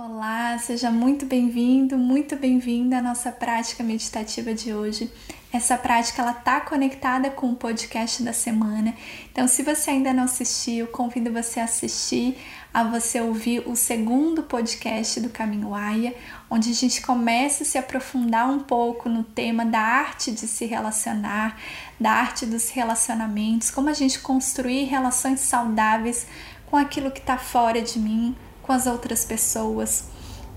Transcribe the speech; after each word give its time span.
Olá, 0.00 0.56
seja 0.58 0.92
muito 0.92 1.26
bem-vindo, 1.26 1.98
muito 1.98 2.36
bem-vinda 2.36 2.98
à 2.98 3.02
nossa 3.02 3.32
prática 3.32 3.82
meditativa 3.82 4.54
de 4.54 4.72
hoje. 4.72 5.12
Essa 5.52 5.76
prática 5.76 6.22
ela 6.22 6.32
tá 6.32 6.60
conectada 6.60 7.30
com 7.30 7.50
o 7.50 7.56
podcast 7.56 8.22
da 8.22 8.32
semana. 8.32 8.94
Então, 9.32 9.48
se 9.48 9.64
você 9.64 9.90
ainda 9.90 10.12
não 10.12 10.22
assistiu, 10.22 10.86
convido 10.86 11.32
você 11.32 11.58
a 11.58 11.64
assistir, 11.64 12.38
a 12.72 12.84
você 12.84 13.20
ouvir 13.20 13.68
o 13.68 13.74
segundo 13.74 14.44
podcast 14.44 15.18
do 15.18 15.30
Caminho 15.30 15.74
Aya, 15.74 16.14
onde 16.48 16.70
a 16.70 16.74
gente 16.74 17.02
começa 17.02 17.64
a 17.64 17.66
se 17.66 17.76
aprofundar 17.76 18.48
um 18.48 18.60
pouco 18.60 19.08
no 19.08 19.24
tema 19.24 19.66
da 19.66 19.80
arte 19.80 20.30
de 20.30 20.46
se 20.46 20.64
relacionar, 20.64 21.58
da 21.98 22.12
arte 22.12 22.46
dos 22.46 22.70
relacionamentos, 22.70 23.68
como 23.68 23.88
a 23.88 23.94
gente 23.94 24.20
construir 24.20 24.84
relações 24.84 25.40
saudáveis 25.40 26.24
com 26.66 26.76
aquilo 26.76 27.10
que 27.10 27.18
está 27.18 27.36
fora 27.36 27.82
de 27.82 27.98
mim 27.98 28.36
com 28.68 28.74
as 28.74 28.86
outras 28.86 29.24
pessoas, 29.24 30.04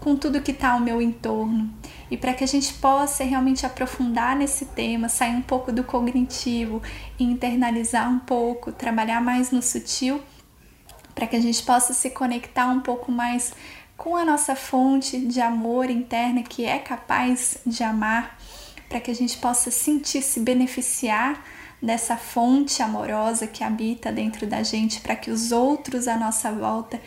com 0.02 0.18
tudo 0.18 0.42
que 0.42 0.52
está 0.52 0.74
ao 0.74 0.82
meu 0.82 1.02
entorno. 1.02 1.74
E 2.12 2.18
para 2.18 2.34
que 2.34 2.44
a 2.44 2.48
gente 2.48 2.74
possa 2.74 3.24
realmente 3.24 3.66
aprofundar 3.66 4.36
nesse 4.36 4.66
tema, 4.66 5.08
sair 5.08 5.34
um 5.34 5.42
pouco 5.42 5.72
do 5.72 5.82
cognitivo 5.82 6.82
e 7.18 7.24
internalizar 7.24 8.12
um 8.12 8.20
pouco, 8.20 8.74
trabalhar 8.74 9.22
mais 9.22 9.50
no 9.50 9.62
sutil, 9.62 10.22
para 11.16 11.26
que 11.26 11.38
a 11.38 11.42
gente 11.42 11.64
possa 11.64 11.94
se 11.94 12.10
conectar 12.10 12.68
um 12.68 12.82
pouco 12.82 13.10
mais 13.14 13.54
com 13.96 14.18
a 14.18 14.26
nossa 14.26 14.58
fonte 14.58 15.18
de 15.18 15.40
amor 15.40 15.90
interna 15.90 16.44
que 16.44 16.66
é 16.66 16.80
capaz 16.80 17.60
de 17.66 17.82
amar, 17.82 18.38
para 18.90 19.00
que 19.00 19.10
a 19.10 19.16
gente 19.16 19.38
possa 19.38 19.72
sentir 19.72 20.22
se 20.22 20.42
beneficiar 20.42 21.42
dessa 21.82 22.16
fonte 22.16 22.84
amorosa 22.84 23.48
que 23.48 23.64
habita 23.64 24.12
dentro 24.12 24.46
da 24.46 24.62
gente, 24.62 25.02
para 25.02 25.16
que 25.16 25.32
os 25.32 25.52
outros 25.52 26.08
à 26.08 26.16
nossa 26.16 26.52
volta 26.52 27.02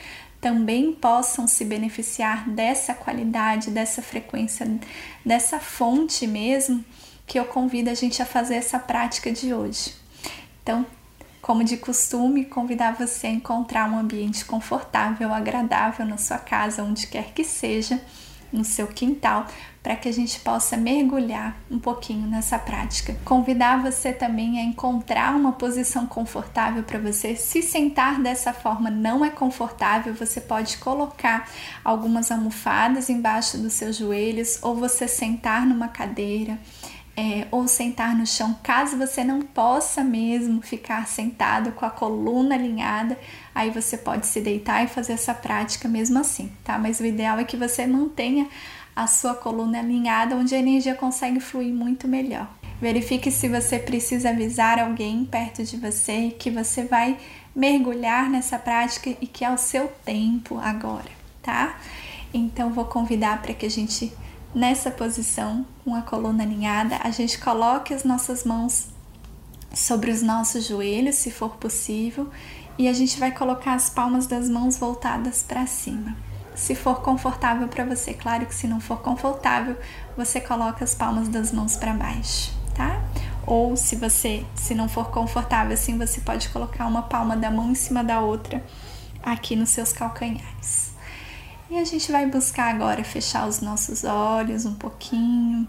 também 0.45 0.93
possam 0.93 1.47
se 1.47 1.65
beneficiar 1.65 2.47
dessa 2.51 2.93
qualidade, 2.93 3.71
dessa 3.71 4.03
frequência, 4.03 4.79
dessa 5.25 5.59
fonte 5.59 6.27
mesmo, 6.27 6.85
que 7.27 7.41
eu 7.41 7.47
convido 7.47 7.89
a 7.89 7.95
gente 7.95 8.21
a 8.21 8.27
fazer 8.27 8.57
essa 8.57 8.79
prática 8.79 9.33
de 9.33 9.55
hoje. 9.55 9.95
Então, 10.63 10.85
como 11.41 11.65
de 11.65 11.79
costume, 11.79 12.45
convidar 12.45 12.93
você 12.93 13.29
a 13.29 13.31
encontrar 13.31 13.91
um 13.91 13.99
ambiente 13.99 14.45
confortável, 14.45 15.33
agradável 15.33 16.05
na 16.05 16.19
sua 16.19 16.37
casa, 16.37 16.85
onde 16.85 17.07
quer 17.07 17.33
que 17.33 17.43
seja 17.43 17.99
no 18.53 18.67
seu 18.67 18.87
quintal, 18.89 19.47
para 19.85 19.97
que 19.97 20.09
a 20.09 20.13
gente 20.13 20.41
possa 20.41 20.79
mergulhar 20.79 21.55
um 21.71 21.79
pouquinho 21.79 22.27
nessa 22.27 22.59
prática. 22.59 23.15
Convidar 23.23 23.83
você 23.83 24.15
também 24.15 24.59
a 24.59 24.63
encontrar 24.63 25.37
uma 25.37 25.53
posição 25.53 26.07
confortável 26.07 26.83
para 26.83 26.99
você. 26.99 27.37
Se 27.37 27.61
sentar 27.61 28.19
dessa 28.19 28.55
forma 28.55 28.91
não 28.91 29.23
é 29.23 29.29
confortável, 29.29 30.15
você 30.15 30.41
pode 30.41 30.79
colocar 30.79 31.51
algumas 31.85 32.33
almofadas 32.33 33.11
embaixo 33.11 33.59
dos 33.59 33.75
seus 33.75 33.97
joelhos 33.97 34.59
ou 34.63 34.75
você 34.75 35.07
sentar 35.07 35.67
numa 35.67 35.89
cadeira. 35.89 36.59
É, 37.17 37.47
ou 37.53 37.69
sentar 37.69 38.17
no 38.17 38.27
chão, 38.27 38.59
caso 38.61 38.97
você 38.97 39.23
não 39.23 39.41
possa 39.41 40.03
mesmo 40.03 40.61
ficar 40.61 41.07
sentado 41.07 41.71
com 41.71 41.87
a 41.87 41.91
coluna 41.91 42.57
alinhada, 42.57 43.17
aí 43.55 43.71
você 43.71 43.97
pode 43.97 44.27
se 44.27 44.41
deitar 44.41 44.83
e 44.83 44.89
fazer 44.89 45.13
essa 45.13 45.33
prática 45.33 45.87
mesmo 45.87 46.19
assim, 46.19 46.51
tá? 46.65 46.77
Mas 46.77 46.99
o 46.99 47.07
ideal 47.07 47.39
é 47.39 47.45
que 47.45 47.57
você 47.57 47.87
mantenha 47.87 48.49
a 48.95 49.07
sua 49.07 49.35
coluna 49.35 49.79
alinhada, 49.79 50.37
onde 50.37 50.55
a 50.55 50.59
energia 50.59 50.95
consegue 50.95 51.41
fluir 51.41 51.75
muito 51.75 52.07
melhor. 52.07 52.49
Verifique 52.81 53.31
se 53.31 53.49
você 53.49 53.79
precisa 53.79 54.31
avisar 54.31 54.79
alguém 54.79 55.25
perto 55.25 55.65
de 55.65 55.77
você 55.77 56.31
que 56.39 56.51
você 56.51 56.85
vai 56.85 57.19
mergulhar 57.55 58.29
nessa 58.29 58.59
prática 58.59 59.11
e 59.21 59.27
que 59.27 59.45
é 59.45 59.51
o 59.51 59.59
seu 59.59 59.89
tempo 60.05 60.59
agora, 60.59 61.11
tá? 61.43 61.79
Então 62.33 62.73
vou 62.73 62.85
convidar 62.85 63.41
para 63.41 63.55
que 63.55 63.65
a 63.65 63.71
gente 63.71 64.13
nessa 64.55 64.91
posição, 64.91 65.67
com 65.85 65.95
a 65.95 66.03
coluna 66.03 66.43
alinhada, 66.43 66.99
a 67.03 67.11
gente 67.11 67.39
coloque 67.39 67.93
as 67.93 68.05
nossas 68.05 68.45
mãos 68.45 68.89
sobre 69.75 70.11
os 70.11 70.23
nossos 70.23 70.67
joelhos, 70.67 71.17
se 71.17 71.31
for 71.31 71.57
possível, 71.57 72.31
e 72.79 72.89
a 72.89 72.93
gente 72.93 73.19
vai 73.19 73.33
colocar 73.33 73.75
as 73.75 73.91
palmas 73.91 74.27
das 74.27 74.49
mãos 74.49 74.77
voltadas 74.77 75.43
para 75.43 75.67
cima. 75.67 76.17
Se 76.55 76.75
for 76.75 77.03
confortável 77.03 77.67
para 77.67 77.85
você, 77.85 78.15
claro 78.15 78.47
que 78.47 78.55
se 78.55 78.69
não 78.69 78.81
for 78.81 79.01
confortável, 79.01 79.77
você 80.17 80.41
coloca 80.41 80.85
as 80.85 80.95
palmas 80.95 81.29
das 81.29 81.51
mãos 81.51 81.77
para 81.77 81.93
baixo, 81.93 82.53
tá? 82.75 83.03
Ou 83.47 83.77
se 83.77 83.97
você, 83.97 84.45
se 84.55 84.75
não 84.75 84.89
for 84.89 85.11
confortável 85.11 85.75
assim, 85.75 85.99
você 85.99 86.21
pode 86.21 86.49
colocar 86.51 86.87
uma 86.87 87.03
palma 87.03 87.37
da 87.37 87.51
mão 87.51 87.71
em 87.71 87.75
cima 87.75 88.05
da 88.05 88.21
outra 88.21 88.65
aqui 89.23 89.57
nos 89.57 89.71
seus 89.71 89.93
calcanhares. 89.93 90.93
E 91.69 91.79
a 91.79 91.85
gente 91.85 92.13
vai 92.13 92.27
buscar 92.27 92.75
agora 92.75 93.03
fechar 93.03 93.49
os 93.49 93.61
nossos 93.61 94.05
olhos 94.05 94.65
um 94.65 94.75
pouquinho. 94.75 95.67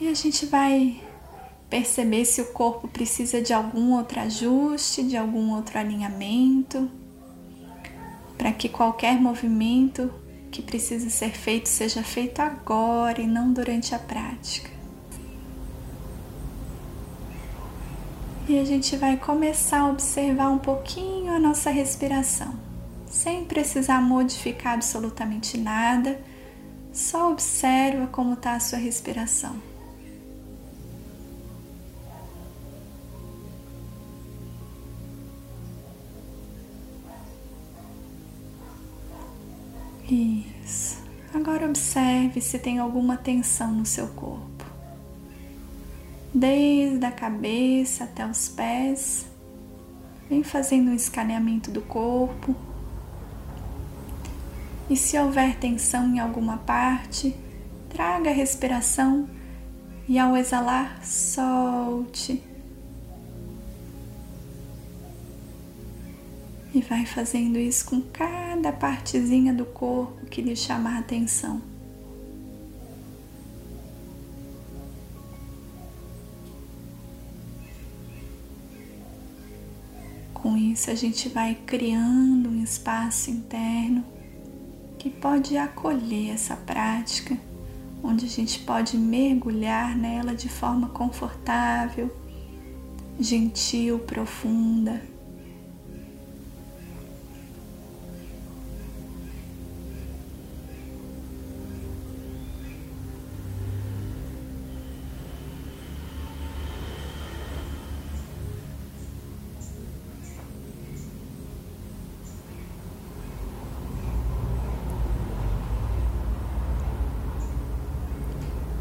E 0.00 0.08
a 0.08 0.14
gente 0.14 0.46
vai 0.46 1.00
perceber 1.68 2.24
se 2.24 2.40
o 2.40 2.52
corpo 2.52 2.88
precisa 2.88 3.42
de 3.42 3.52
algum 3.52 3.92
outro 3.96 4.18
ajuste, 4.20 5.02
de 5.02 5.16
algum 5.16 5.54
outro 5.54 5.78
alinhamento, 5.78 6.90
para 8.40 8.52
que 8.52 8.70
qualquer 8.70 9.20
movimento 9.20 10.10
que 10.50 10.62
precise 10.62 11.10
ser 11.10 11.30
feito 11.30 11.68
seja 11.68 12.02
feito 12.02 12.40
agora 12.40 13.20
e 13.20 13.26
não 13.26 13.52
durante 13.52 13.94
a 13.94 13.98
prática. 13.98 14.70
E 18.48 18.58
a 18.58 18.64
gente 18.64 18.96
vai 18.96 19.18
começar 19.18 19.80
a 19.80 19.90
observar 19.90 20.48
um 20.48 20.56
pouquinho 20.58 21.34
a 21.34 21.38
nossa 21.38 21.68
respiração, 21.68 22.54
sem 23.06 23.44
precisar 23.44 24.00
modificar 24.00 24.72
absolutamente 24.72 25.58
nada, 25.58 26.18
só 26.94 27.30
observa 27.30 28.06
como 28.06 28.32
está 28.32 28.54
a 28.54 28.60
sua 28.60 28.78
respiração. 28.78 29.69
Isso. 40.10 40.98
Agora 41.32 41.66
observe 41.66 42.40
se 42.40 42.58
tem 42.58 42.80
alguma 42.80 43.16
tensão 43.16 43.72
no 43.72 43.86
seu 43.86 44.08
corpo. 44.08 44.64
Desde 46.34 47.04
a 47.04 47.12
cabeça 47.12 48.04
até 48.04 48.26
os 48.26 48.48
pés. 48.48 49.26
Vem 50.28 50.42
fazendo 50.42 50.90
um 50.90 50.94
escaneamento 50.94 51.70
do 51.70 51.80
corpo. 51.82 52.56
E 54.88 54.96
se 54.96 55.16
houver 55.16 55.56
tensão 55.56 56.12
em 56.12 56.18
alguma 56.18 56.58
parte, 56.58 57.36
traga 57.88 58.30
a 58.30 58.34
respiração 58.34 59.28
e 60.08 60.18
ao 60.18 60.36
exalar, 60.36 61.04
solte 61.04 62.42
E 66.72 66.80
vai 66.82 67.04
fazendo 67.04 67.58
isso 67.58 67.84
com 67.84 68.00
cada 68.00 68.49
partezinha 68.70 69.54
do 69.54 69.64
corpo 69.64 70.26
que 70.26 70.42
lhe 70.42 70.54
chama 70.54 70.96
a 70.96 70.98
atenção. 70.98 71.62
Com 80.34 80.56
isso, 80.56 80.90
a 80.90 80.94
gente 80.94 81.28
vai 81.28 81.54
criando 81.54 82.48
um 82.48 82.62
espaço 82.62 83.30
interno 83.30 84.02
que 84.98 85.10
pode 85.10 85.56
acolher 85.56 86.30
essa 86.30 86.56
prática, 86.56 87.36
onde 88.02 88.24
a 88.24 88.28
gente 88.28 88.58
pode 88.60 88.96
mergulhar 88.96 89.96
nela 89.96 90.34
de 90.34 90.48
forma 90.48 90.88
confortável, 90.88 92.14
gentil, 93.18 93.98
profunda. 93.98 95.09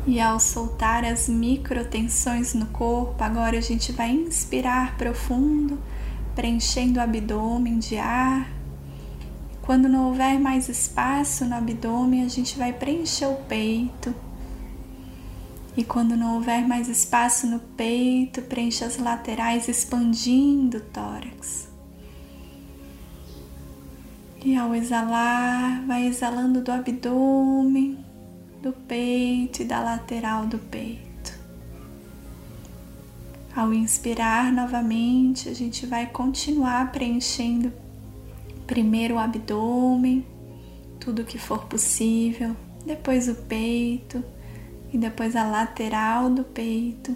E 0.10 0.20
ao 0.20 0.40
soltar 0.40 1.06
as 1.06 1.30
microtensões 1.30 2.56
no 2.56 2.66
corpo, 2.66 3.24
agora 3.24 3.60
a 3.60 3.62
gente 3.62 3.92
vai 3.92 4.10
inspirar 4.10 4.98
profundo, 4.98 5.78
preenchendo 6.34 6.98
o 6.98 7.04
abdômen 7.04 7.78
de 7.78 7.96
ar. 7.96 8.52
Quando 9.62 9.88
não 9.88 10.08
houver 10.08 10.40
mais 10.40 10.68
espaço 10.68 11.46
no 11.46 11.54
abdômen, 11.54 12.26
a 12.26 12.28
gente 12.28 12.58
vai 12.58 12.74
preencher 12.74 13.28
o 13.28 13.36
peito. 13.36 14.16
E 15.78 15.84
quando 15.84 16.18
não 16.18 16.38
houver 16.38 16.68
mais 16.68 16.90
espaço 16.90 17.46
no 17.46 17.60
peito, 17.60 18.42
preenche 18.42 18.84
as 18.84 18.98
laterais, 18.98 19.68
expandindo 19.68 20.78
o 20.78 20.82
tórax. 20.82 21.70
E 24.44 24.58
ao 24.58 24.74
exalar, 24.74 25.86
vai 25.86 26.08
exalando 26.08 26.62
do 26.62 26.72
abdômen, 26.72 28.09
do 28.62 28.74
peito 28.74 29.62
e 29.62 29.66
da 29.66 29.82
lateral 29.82 30.46
do 30.46 30.58
peito. 30.58 31.10
Ao 33.56 33.74
inspirar 33.74 34.52
novamente, 34.52 35.50
a 35.50 35.54
gente 35.54 35.86
vai 35.86 36.08
continuar 36.08 36.92
preenchendo 36.92 37.72
primeiro 38.68 39.16
o 39.16 39.20
abdômen, 39.20 40.26
tudo 41.00 41.24
que 41.24 41.38
for 41.38 41.66
possível, 41.66 42.56
depois 42.86 43.28
o 43.28 43.36
peito 43.36 44.24
e 44.94 44.98
depois 44.98 45.36
a 45.36 45.44
lateral 45.44 46.30
do 46.30 46.44
peito, 46.44 47.16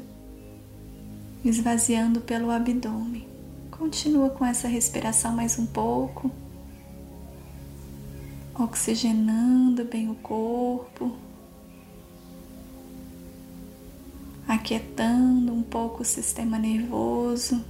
esvaziando 1.46 2.22
pelo 2.22 2.50
abdômen. 2.50 3.28
Continua 3.70 4.30
com 4.30 4.46
essa 4.46 4.68
respiração 4.68 5.36
mais 5.36 5.60
um 5.60 5.66
pouco, 5.66 6.32
oxigenando 8.58 9.84
bem 9.86 10.10
o 10.10 10.16
corpo, 10.16 11.16
aquietando 14.56 15.54
um 15.54 15.64
pouco 15.64 16.02
o 16.02 16.06
sistema 16.06 16.58
nervoso. 16.58 17.64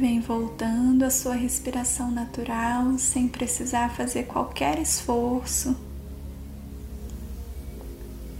Vem 0.00 0.18
voltando 0.18 1.04
a 1.04 1.10
sua 1.10 1.34
respiração 1.34 2.10
natural 2.10 2.96
sem 2.96 3.28
precisar 3.28 3.94
fazer 3.94 4.22
qualquer 4.22 4.78
esforço. 4.78 5.76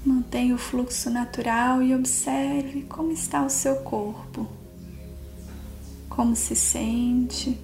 Mantenha 0.04 0.54
o 0.54 0.58
fluxo 0.58 1.10
natural 1.10 1.82
e 1.82 1.94
observe 1.94 2.84
como 2.84 3.12
está 3.12 3.44
o 3.44 3.50
seu 3.50 3.76
corpo, 3.82 4.48
como 6.08 6.34
se 6.34 6.56
sente. 6.56 7.60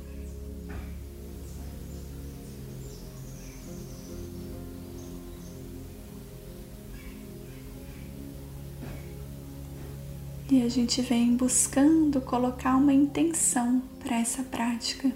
E 10.57 10.63
a 10.63 10.71
gente 10.71 11.03
vem 11.03 11.37
buscando 11.37 12.19
colocar 12.19 12.77
uma 12.77 12.91
intenção 12.95 13.83
para 14.03 14.17
essa 14.17 14.43
prática. 14.43 15.13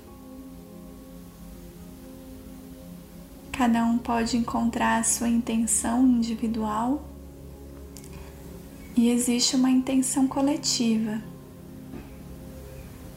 Cada 3.51 3.83
um 3.87 3.97
pode 3.97 4.37
encontrar 4.37 4.99
a 4.99 5.03
sua 5.03 5.31
intenção 5.31 6.07
individual. 6.07 7.03
E 8.95 9.09
existe 9.09 9.57
uma 9.57 9.71
intenção 9.71 10.29
coletiva, 10.29 11.23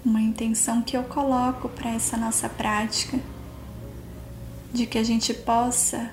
uma 0.05 0.21
intenção 0.21 0.81
que 0.81 0.95
eu 0.95 1.03
coloco 1.03 1.67
para 1.67 1.89
essa 1.89 2.15
nossa 2.15 2.47
prática, 2.47 3.19
de 4.71 4.85
que 4.85 4.97
a 4.97 5.03
gente 5.03 5.33
possa 5.33 6.09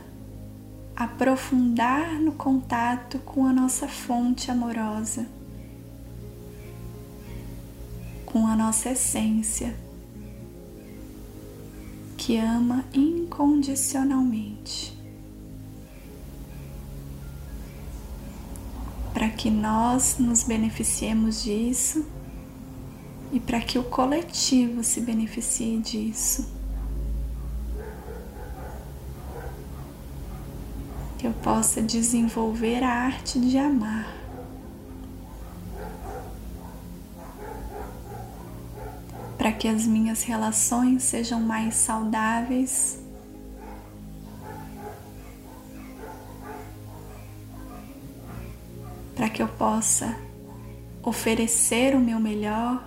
aprofundar 0.96 2.14
no 2.20 2.32
contato 2.32 3.20
com 3.20 3.46
a 3.46 3.52
nossa 3.52 3.86
fonte 3.86 4.50
amorosa 4.50 5.38
com 8.32 8.46
a 8.46 8.54
nossa 8.54 8.90
essência, 8.90 9.74
que 12.16 12.36
ama 12.36 12.84
incondicionalmente. 12.94 14.96
Para 19.12 19.28
que 19.30 19.50
nós 19.50 20.18
nos 20.18 20.44
beneficiemos 20.44 21.42
disso 21.42 22.06
e 23.32 23.40
para 23.40 23.60
que 23.60 23.76
o 23.78 23.82
coletivo 23.82 24.84
se 24.84 25.00
beneficie 25.00 25.78
disso. 25.78 26.48
Que 31.18 31.26
eu 31.26 31.32
possa 31.32 31.82
desenvolver 31.82 32.84
a 32.84 32.90
arte 32.90 33.40
de 33.40 33.58
amar. 33.58 34.20
para 39.40 39.49
que 39.60 39.68
as 39.68 39.86
minhas 39.86 40.22
relações 40.22 41.02
sejam 41.02 41.38
mais 41.38 41.74
saudáveis. 41.74 42.98
Para 49.14 49.28
que 49.28 49.42
eu 49.42 49.48
possa 49.48 50.16
oferecer 51.02 51.94
o 51.94 52.00
meu 52.00 52.18
melhor 52.18 52.82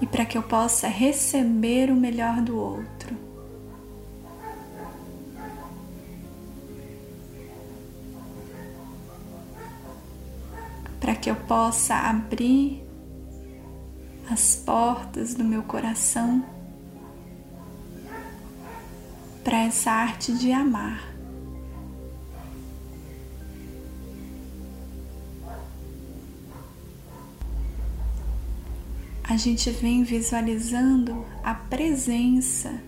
e 0.00 0.06
para 0.06 0.24
que 0.24 0.38
eu 0.38 0.44
possa 0.44 0.86
receber 0.86 1.90
o 1.90 1.96
melhor 1.96 2.40
do 2.40 2.56
outro. 2.56 3.16
Para 11.00 11.16
que 11.16 11.28
eu 11.28 11.34
possa 11.34 11.96
abrir 11.96 12.87
as 14.30 14.56
portas 14.56 15.34
do 15.34 15.42
meu 15.42 15.62
coração 15.62 16.44
para 19.42 19.64
essa 19.64 19.90
arte 19.90 20.32
de 20.34 20.52
amar. 20.52 21.14
A 29.24 29.36
gente 29.36 29.70
vem 29.70 30.04
visualizando 30.04 31.24
a 31.42 31.54
presença 31.54 32.82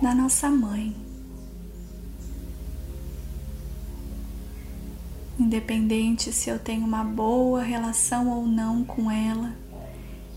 da 0.00 0.14
nossa 0.14 0.50
mãe. 0.50 1.03
Independente 5.44 6.32
se 6.32 6.48
eu 6.48 6.58
tenho 6.58 6.86
uma 6.86 7.04
boa 7.04 7.62
relação 7.62 8.30
ou 8.30 8.46
não 8.46 8.82
com 8.82 9.10
ela, 9.10 9.52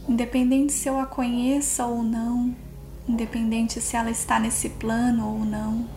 independente 0.07 0.73
se 0.73 0.89
eu 0.89 0.99
a 0.99 1.05
conheça 1.05 1.85
ou 1.85 2.03
não, 2.03 2.53
independente 3.07 3.79
se 3.79 3.95
ela 3.95 4.11
está 4.11 4.37
nesse 4.37 4.69
plano 4.69 5.25
ou 5.25 5.45
não. 5.45 5.87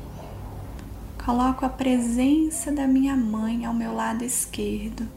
Coloco 1.24 1.66
a 1.66 1.68
presença 1.68 2.70
da 2.70 2.86
minha 2.86 3.16
mãe 3.16 3.64
ao 3.64 3.74
meu 3.74 3.92
lado 3.92 4.22
esquerdo. 4.22 5.08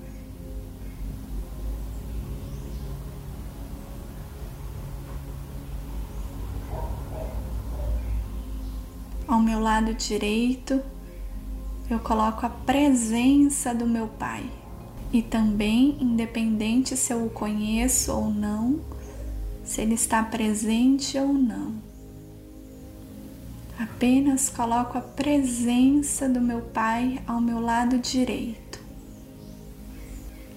Ao 9.28 9.40
meu 9.40 9.60
lado 9.60 9.94
direito, 9.94 10.82
eu 11.90 12.00
coloco 12.00 12.46
a 12.46 12.50
presença 12.50 13.74
do 13.74 13.86
meu 13.86 14.08
Pai. 14.08 14.50
E 15.12 15.22
também, 15.22 15.98
independente 16.00 16.98
se 16.98 17.13
eu 17.13 17.25
o 17.25 17.30
conheço 17.30 18.12
ou 18.12 18.30
não, 18.30 18.80
se 19.63 19.82
ele 19.82 19.94
está 19.94 20.24
presente 20.24 21.18
ou 21.18 21.34
não. 21.34 21.75
Apenas 23.78 24.50
coloco 24.50 24.98
a 24.98 25.02
presença 25.02 26.28
do 26.28 26.42
meu 26.42 26.62
Pai 26.62 27.22
ao 27.28 27.42
meu 27.42 27.60
lado 27.60 27.98
direito. 28.00 28.82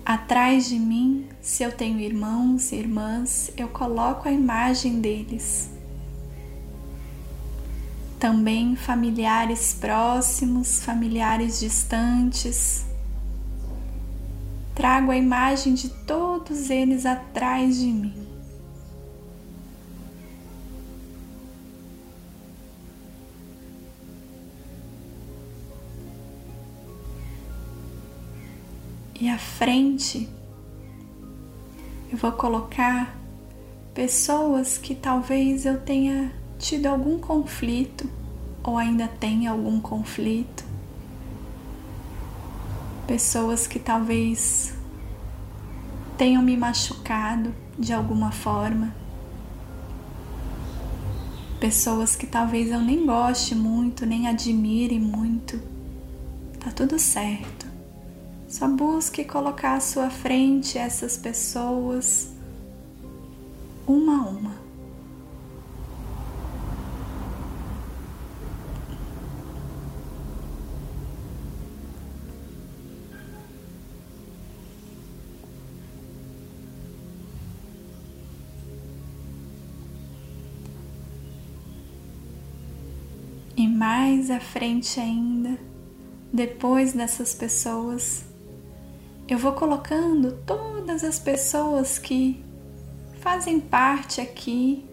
Atrás 0.04 0.68
de 0.68 0.78
mim, 0.78 1.26
se 1.40 1.62
eu 1.62 1.73
tenho 1.73 1.99
irmãos 1.99 2.71
e 2.71 2.76
irmãs, 2.76 3.50
eu 3.56 3.68
coloco 3.68 4.28
a 4.28 4.33
imagem 4.33 5.00
deles 5.00 5.75
também 8.18 8.76
familiares 8.76 9.75
próximos, 9.75 10.82
familiares 10.82 11.61
distantes. 11.61 12.87
Trago 14.75 15.11
a 15.11 15.16
imagem 15.16 15.75
de 15.75 15.88
todos 15.88 16.70
eles 16.70 17.06
atrás 17.06 17.78
de 17.78 17.87
mim. 17.87 18.26
E 29.18 29.28
à 29.30 29.38
frente, 29.38 30.28
eu 32.12 32.18
vou 32.18 32.32
colocar 32.32 33.16
pessoas 33.94 34.76
que 34.76 34.94
talvez 34.94 35.64
eu 35.64 35.80
tenha 35.80 36.30
tido 36.58 36.86
algum 36.86 37.18
conflito 37.18 38.08
ou 38.62 38.76
ainda 38.76 39.06
tenha 39.08 39.50
algum 39.50 39.80
conflito. 39.80 40.64
Pessoas 43.06 43.66
que 43.66 43.78
talvez 43.78 44.75
tenham 46.18 46.42
me 46.42 46.56
machucado 46.56 47.54
de 47.78 47.92
alguma 47.92 48.32
forma. 48.32 48.94
Pessoas 51.60 52.16
que 52.16 52.26
talvez 52.26 52.70
eu 52.70 52.80
nem 52.80 53.06
goste 53.06 53.54
muito, 53.54 54.04
nem 54.04 54.26
admire 54.26 54.98
muito. 54.98 55.60
Tá 56.58 56.70
tudo 56.70 56.98
certo. 56.98 57.66
Só 58.48 58.68
busque 58.68 59.25
colocar 59.25 59.75
à 59.75 59.80
sua 59.80 60.10
frente 60.10 60.78
essas 60.78 61.16
pessoas 61.16 62.32
uma 63.86 64.18
a 64.18 64.28
uma. 64.28 64.45
E 83.56 83.66
mais 83.66 84.30
à 84.30 84.38
frente 84.38 85.00
ainda, 85.00 85.58
depois 86.30 86.92
dessas 86.92 87.34
pessoas, 87.34 88.22
eu 89.26 89.38
vou 89.38 89.52
colocando 89.52 90.32
todas 90.44 91.02
as 91.02 91.18
pessoas 91.18 91.98
que 91.98 92.44
fazem 93.20 93.58
parte 93.58 94.20
aqui. 94.20 94.84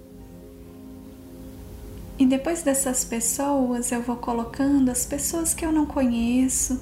E 2.18 2.26
depois 2.26 2.64
dessas 2.64 3.04
pessoas, 3.04 3.92
eu 3.92 4.02
vou 4.02 4.16
colocando 4.16 4.90
as 4.90 5.06
pessoas 5.06 5.54
que 5.54 5.66
eu 5.66 5.72
não 5.74 5.86
conheço, 5.86 6.82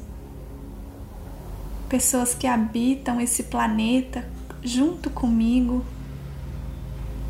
pessoas 1.89 2.35
que 2.35 2.45
habitam 2.45 3.19
esse 3.19 3.43
planeta 3.43 4.29
junto 4.61 5.09
comigo 5.09 5.83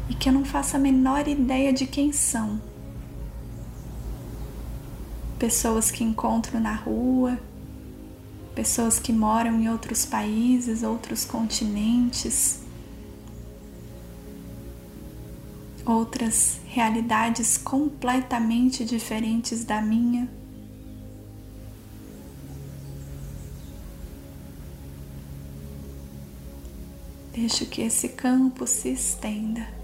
e 0.10 0.14
que 0.14 0.28
eu 0.28 0.34
não 0.34 0.44
faço 0.44 0.76
a 0.76 0.80
menor 0.80 1.26
ideia 1.26 1.72
de 1.72 1.88
quem 1.88 2.12
são. 2.12 2.71
Pessoas 5.42 5.90
que 5.90 6.04
encontro 6.04 6.60
na 6.60 6.76
rua, 6.76 7.40
pessoas 8.54 9.00
que 9.00 9.12
moram 9.12 9.60
em 9.60 9.68
outros 9.70 10.06
países, 10.06 10.84
outros 10.84 11.26
continentes, 11.26 12.60
outras 15.84 16.60
realidades 16.68 17.58
completamente 17.58 18.86
diferentes 18.86 19.66
da 19.66 19.82
minha. 19.82 20.30
Deixo 27.34 27.66
que 27.66 27.82
esse 27.82 28.10
campo 28.10 28.68
se 28.68 28.90
estenda. 28.90 29.81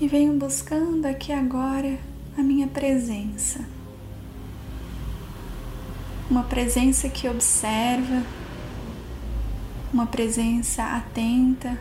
E 0.00 0.08
venho 0.08 0.32
buscando 0.32 1.06
aqui 1.06 1.32
agora 1.32 1.98
a 2.36 2.42
minha 2.42 2.66
presença. 2.66 3.64
Uma 6.28 6.42
presença 6.42 7.08
que 7.08 7.28
observa, 7.28 8.24
uma 9.92 10.04
presença 10.04 10.82
atenta. 10.82 11.78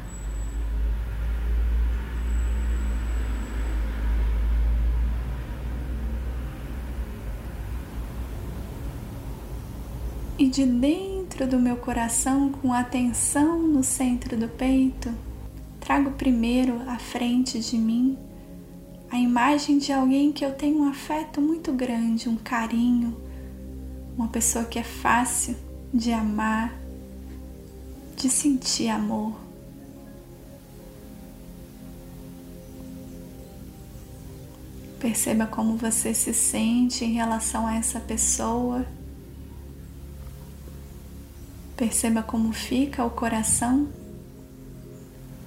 E 10.37 10.47
de 10.47 10.65
dentro 10.67 11.47
do 11.47 11.59
meu 11.59 11.77
coração, 11.77 12.51
com 12.51 12.71
atenção 12.71 13.59
no 13.59 13.83
centro 13.83 14.37
do 14.37 14.47
peito, 14.47 15.11
trago 15.83 16.11
primeiro 16.11 16.81
à 16.87 16.97
frente 16.97 17.59
de 17.59 17.77
mim 17.77 18.17
a 19.11 19.19
imagem 19.19 19.77
de 19.77 19.91
alguém 19.91 20.31
que 20.31 20.43
eu 20.43 20.53
tenho 20.55 20.79
um 20.79 20.89
afeto 20.89 21.39
muito 21.39 21.71
grande, 21.71 22.27
um 22.29 22.37
carinho, 22.37 23.15
uma 24.17 24.27
pessoa 24.27 24.65
que 24.65 24.79
é 24.79 24.83
fácil 24.83 25.55
de 25.93 26.11
amar, 26.11 26.73
de 28.15 28.27
sentir 28.27 28.87
amor. 28.87 29.35
Perceba 34.99 35.45
como 35.45 35.75
você 35.75 36.11
se 36.13 36.33
sente 36.33 37.05
em 37.05 37.13
relação 37.13 37.67
a 37.67 37.75
essa 37.75 37.99
pessoa. 37.99 38.83
Perceba 41.77 42.23
como 42.23 42.51
fica 42.51 43.05
o 43.05 43.11
coração 43.11 43.89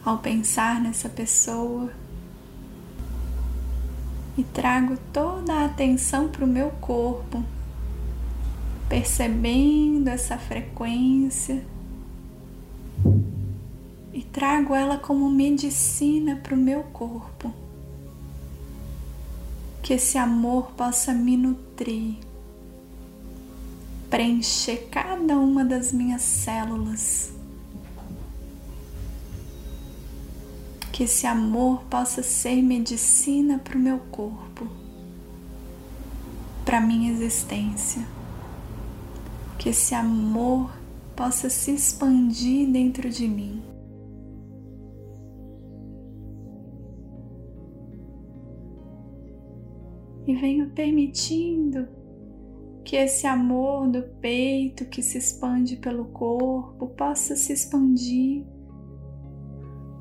ao 0.06 0.18
pensar 0.18 0.80
nessa 0.80 1.08
pessoa. 1.08 1.90
E 4.38 4.44
trago 4.44 4.96
toda 5.12 5.52
a 5.52 5.64
atenção 5.64 6.28
para 6.28 6.44
o 6.44 6.48
meu 6.48 6.70
corpo, 6.80 7.42
percebendo 8.88 10.08
essa 10.08 10.38
frequência. 10.38 11.64
E 14.12 14.22
trago 14.22 14.74
ela 14.74 14.96
como 14.96 15.28
medicina 15.28 16.36
para 16.36 16.54
o 16.54 16.58
meu 16.58 16.84
corpo. 16.84 17.52
Que 19.82 19.94
esse 19.94 20.16
amor 20.18 20.70
possa 20.76 21.12
me 21.12 21.36
nutrir, 21.36 22.16
preencher 24.08 24.88
cada 24.90 25.36
uma 25.36 25.64
das 25.64 25.92
minhas 25.92 26.22
células 26.22 27.35
que 30.96 31.04
esse 31.04 31.26
amor 31.26 31.84
possa 31.90 32.22
ser 32.22 32.62
medicina 32.62 33.58
para 33.58 33.76
o 33.76 33.78
meu 33.78 33.98
corpo, 34.10 34.66
para 36.64 36.80
minha 36.80 37.12
existência. 37.12 38.00
Que 39.58 39.68
esse 39.68 39.94
amor 39.94 40.74
possa 41.14 41.50
se 41.50 41.72
expandir 41.72 42.72
dentro 42.72 43.10
de 43.10 43.28
mim. 43.28 43.62
E 50.26 50.34
venho 50.34 50.70
permitindo 50.70 51.86
que 52.82 52.96
esse 52.96 53.26
amor 53.26 53.86
do 53.86 54.02
peito 54.18 54.86
que 54.86 55.02
se 55.02 55.18
expande 55.18 55.76
pelo 55.76 56.06
corpo 56.06 56.86
possa 56.86 57.36
se 57.36 57.52
expandir 57.52 58.46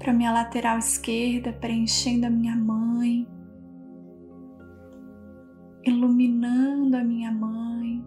para 0.05 0.13
minha 0.13 0.31
lateral 0.31 0.77
esquerda, 0.77 1.51
preenchendo 1.51 2.27
a 2.27 2.29
minha 2.29 2.55
mãe, 2.55 3.27
iluminando 5.83 6.95
a 6.95 7.03
minha 7.03 7.31
mãe. 7.31 8.05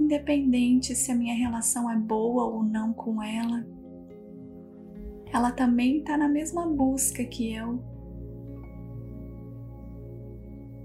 Independente 0.00 0.94
se 0.94 1.12
a 1.12 1.14
minha 1.14 1.34
relação 1.34 1.90
é 1.90 1.94
boa 1.94 2.46
ou 2.46 2.62
não 2.62 2.94
com 2.94 3.22
ela, 3.22 3.62
ela 5.30 5.52
também 5.52 5.98
está 5.98 6.16
na 6.16 6.28
mesma 6.28 6.66
busca 6.66 7.22
que 7.22 7.52
eu 7.52 7.78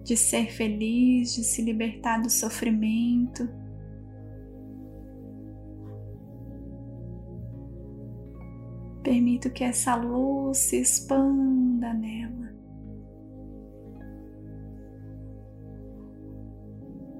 de 0.03 0.17
ser 0.17 0.51
feliz, 0.51 1.33
de 1.33 1.45
se 1.45 1.61
libertar 1.61 2.21
do 2.21 2.29
sofrimento 2.29 3.47
Permito 9.07 9.49
que 9.49 9.63
essa 9.63 9.95
luz 9.95 10.57
se 10.57 10.81
expanda 10.81 11.93
nela. 11.93 12.53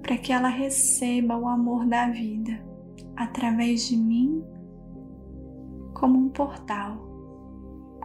Para 0.01 0.17
que 0.17 0.34
ela 0.34 0.50
receba 0.50 1.38
o 1.38 1.48
amor 1.48 1.86
da 1.86 2.10
vida 2.10 2.62
através 3.15 3.88
de 3.88 3.96
mim 3.96 4.44
como 5.94 6.20
um 6.20 6.27
portal, 6.27 6.98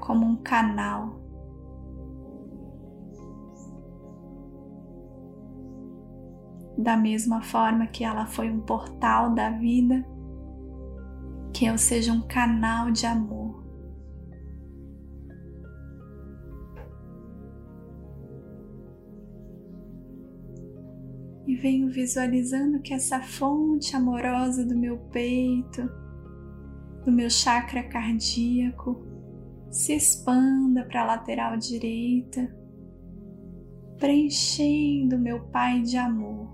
como 0.01 0.27
um 0.27 0.37
canal. 0.37 1.21
Da 6.79 6.97
mesma 6.97 7.43
forma 7.43 7.89
que 7.89 8.05
ela 8.05 8.27
foi 8.27 8.49
um 8.49 8.61
portal 8.61 9.35
da 9.35 9.51
vida, 9.51 10.07
que 11.53 11.67
eu 11.67 11.77
seja 11.77 12.13
um 12.13 12.23
canal 12.23 12.89
de 12.93 13.07
amor 13.07 13.42
E 21.47 21.57
venho 21.57 21.91
visualizando 21.91 22.81
que 22.81 22.95
essa 22.95 23.21
fonte 23.21 23.97
amorosa 23.97 24.65
do 24.65 24.77
meu 24.77 24.99
peito, 25.11 25.91
do 27.05 27.11
meu 27.11 27.29
chakra 27.29 27.83
cardíaco, 27.83 29.05
se 29.71 29.95
expanda 29.95 30.85
para 30.85 31.03
a 31.03 31.07
lateral 31.07 31.57
direita, 31.57 32.55
preenchendo 33.99 35.19
meu 35.19 35.45
Pai 35.49 35.83
de 35.83 35.97
amor. 35.97 36.49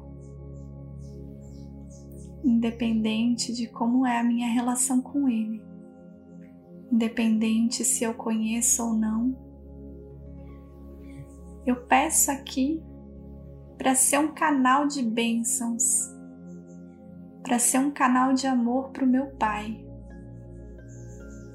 Independente 2.44 3.52
de 3.52 3.66
como 3.66 4.06
é 4.06 4.18
a 4.18 4.24
minha 4.24 4.48
relação 4.48 5.02
com 5.02 5.28
Ele, 5.28 5.62
independente 6.90 7.84
se 7.84 8.04
eu 8.04 8.14
conheço 8.14 8.82
ou 8.84 8.94
não, 8.94 9.36
eu 11.66 11.84
peço 11.86 12.30
aqui 12.30 12.82
para 13.78 13.94
ser 13.94 14.18
um 14.18 14.34
canal 14.34 14.88
de 14.88 15.02
bênçãos, 15.02 16.12
para 17.44 17.60
ser 17.60 17.78
um 17.78 17.92
canal 17.92 18.34
de 18.34 18.46
amor 18.46 18.90
para 18.90 19.04
o 19.04 19.08
meu 19.08 19.28
Pai, 19.36 19.86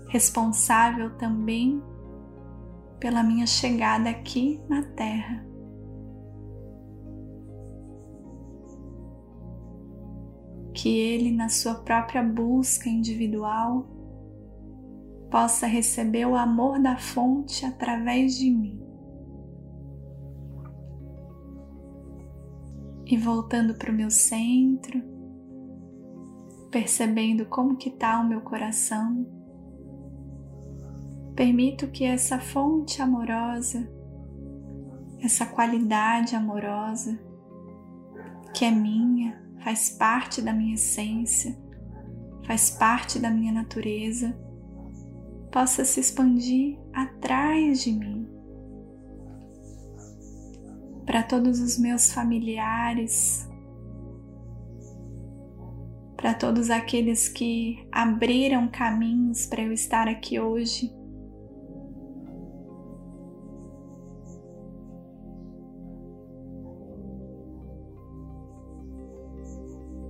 responsável 0.07 1.17
também 1.17 1.83
pela 2.99 3.21
minha 3.21 3.45
chegada 3.45 4.09
aqui 4.09 4.61
na 4.69 4.81
Terra. 4.81 5.45
Que 10.73 10.97
Ele, 10.97 11.29
na 11.29 11.49
sua 11.49 11.75
própria 11.75 12.23
busca 12.23 12.89
individual, 12.89 13.85
possa 15.29 15.67
receber 15.67 16.25
o 16.25 16.35
amor 16.35 16.81
da 16.81 16.97
fonte 16.97 17.65
através 17.65 18.37
de 18.37 18.49
mim. 18.49 18.82
E 23.13 23.15
voltando 23.15 23.75
para 23.75 23.91
o 23.91 23.93
meu 23.93 24.09
centro, 24.09 24.99
percebendo 26.71 27.45
como 27.45 27.77
que 27.77 27.89
está 27.89 28.19
o 28.19 28.27
meu 28.27 28.41
coração, 28.41 29.23
permito 31.35 31.91
que 31.91 32.05
essa 32.05 32.39
fonte 32.39 33.03
amorosa, 33.03 33.87
essa 35.21 35.45
qualidade 35.45 36.35
amorosa, 36.35 37.19
que 38.51 38.65
é 38.65 38.71
minha, 38.71 39.39
faz 39.63 39.91
parte 39.91 40.41
da 40.41 40.51
minha 40.51 40.73
essência, 40.73 41.55
faz 42.47 42.71
parte 42.71 43.19
da 43.19 43.29
minha 43.29 43.53
natureza, 43.53 44.35
possa 45.51 45.85
se 45.85 45.99
expandir 45.99 46.79
atrás 46.91 47.83
de 47.83 47.91
mim. 47.91 48.27
Para 51.05 51.23
todos 51.23 51.59
os 51.59 51.77
meus 51.77 52.11
familiares, 52.11 53.47
para 56.23 56.33
todos 56.33 56.69
aqueles 56.69 57.27
que 57.27 57.85
abriram 57.91 58.69
caminhos 58.69 59.45
para 59.45 59.61
eu 59.63 59.73
estar 59.73 60.07
aqui 60.07 60.39
hoje. 60.39 60.89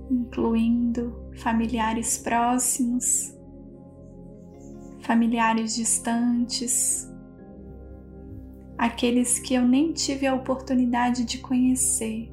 Incluindo 0.08 1.32
familiares 1.42 2.16
próximos, 2.18 3.36
familiares 5.00 5.74
distantes, 5.74 7.12
aqueles 8.76 9.38
que 9.38 9.54
eu 9.54 9.62
nem 9.62 9.92
tive 9.92 10.26
a 10.26 10.34
oportunidade 10.34 11.24
de 11.24 11.38
conhecer. 11.38 12.30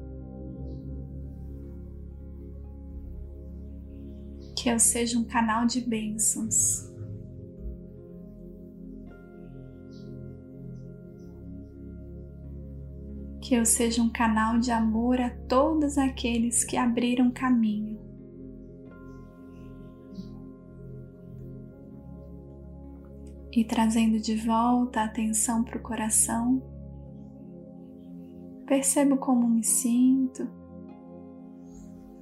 Que 4.56 4.68
eu 4.68 4.78
seja 4.78 5.18
um 5.18 5.24
canal 5.24 5.66
de 5.66 5.80
bênçãos. 5.80 6.90
Que 13.40 13.54
eu 13.54 13.64
seja 13.64 14.02
um 14.02 14.08
canal 14.08 14.58
de 14.58 14.70
amor 14.70 15.20
a 15.20 15.30
todos 15.30 15.98
aqueles 15.98 16.64
que 16.64 16.76
abriram 16.76 17.30
caminho 17.30 18.01
e 23.52 23.64
trazendo 23.64 24.18
de 24.18 24.34
volta 24.34 25.00
a 25.00 25.04
atenção 25.04 25.62
para 25.62 25.76
o 25.76 25.82
coração. 25.82 26.62
Percebo 28.66 29.18
como 29.18 29.46
me 29.46 29.62
sinto, 29.62 30.48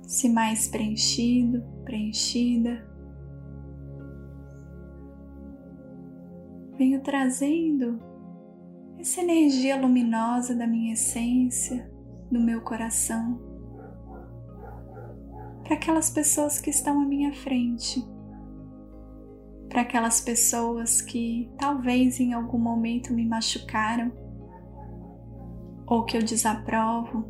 se 0.02 0.28
mais 0.28 0.66
preenchido, 0.66 1.62
preenchida. 1.84 2.84
Venho 6.76 7.00
trazendo 7.02 8.00
essa 8.98 9.20
energia 9.20 9.80
luminosa 9.80 10.54
da 10.54 10.66
minha 10.66 10.94
essência, 10.94 11.88
do 12.30 12.40
meu 12.40 12.62
coração, 12.62 13.40
para 15.62 15.74
aquelas 15.74 16.10
pessoas 16.10 16.58
que 16.58 16.70
estão 16.70 17.00
à 17.00 17.04
minha 17.04 17.32
frente 17.32 18.04
para 19.70 19.82
aquelas 19.82 20.20
pessoas 20.20 21.00
que 21.00 21.48
talvez 21.56 22.18
em 22.18 22.32
algum 22.32 22.58
momento 22.58 23.14
me 23.14 23.24
machucaram, 23.24 24.12
ou 25.86 26.04
que 26.04 26.16
eu 26.16 26.22
desaprovo, 26.22 27.24